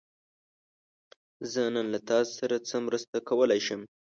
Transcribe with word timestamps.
زه 1.51 1.61
نن 1.75 1.85
له 1.93 1.99
تاسو 2.09 2.31
سره 2.39 2.55
څه 2.67 2.75
مرسته 2.87 3.17
کولی 3.29 3.59
شم؟ 3.67 3.81